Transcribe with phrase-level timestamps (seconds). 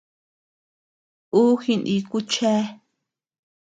[1.39, 2.61] Uu jiniku chéa.